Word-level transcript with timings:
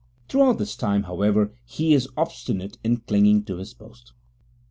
Throughout 0.27 0.57
this 0.57 0.75
time, 0.75 1.03
however, 1.03 1.53
he 1.63 1.93
is 1.93 2.09
obstinate 2.17 2.79
in 2.83 3.01
clinging 3.01 3.43
to 3.43 3.57
his 3.57 3.75
post. 3.75 4.13